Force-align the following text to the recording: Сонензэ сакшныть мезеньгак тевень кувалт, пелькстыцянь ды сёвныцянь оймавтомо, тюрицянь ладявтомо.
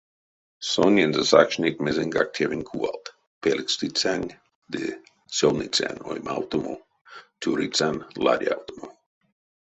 Сонензэ 0.71 1.23
сакшныть 1.31 1.81
мезеньгак 1.85 2.29
тевень 2.35 2.67
кувалт, 2.69 3.05
пелькстыцянь 3.41 4.29
ды 4.71 4.83
сёвныцянь 5.37 6.03
оймавтомо, 6.09 6.73
тюрицянь 7.41 8.05
ладявтомо. 8.23 8.87